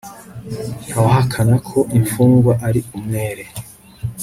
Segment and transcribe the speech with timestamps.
[0.87, 3.43] Ntawahakana ko imfungwa ari umwere